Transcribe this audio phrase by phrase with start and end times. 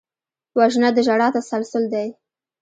[0.57, 2.07] وژنه د ژړا تسلسل دی